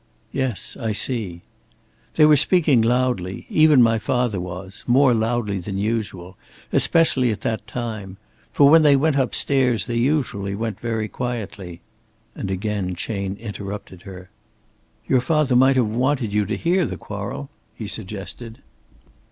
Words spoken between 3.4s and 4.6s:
even my father